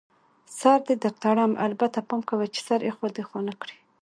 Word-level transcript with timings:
سر 0.59 0.79
دې 0.87 0.95
در 1.03 1.13
تړم، 1.23 1.51
البته 1.65 1.99
پام 2.07 2.21
کوه 2.29 2.45
چي 2.53 2.61
سر 2.67 2.79
اخوا 2.89 3.07
دیخوا 3.17 3.39
نه 3.47 3.53
کړې. 3.61 3.77